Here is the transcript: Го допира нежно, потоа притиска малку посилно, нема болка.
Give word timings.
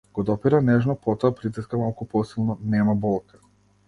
Го 0.17 0.23
допира 0.27 0.59
нежно, 0.69 0.95
потоа 1.03 1.33
притиска 1.41 1.81
малку 1.81 2.07
посилно, 2.15 2.57
нема 2.77 2.97
болка. 3.05 3.43